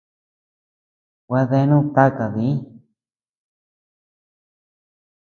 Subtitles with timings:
[1.27, 2.57] Gua deanud taka diñ.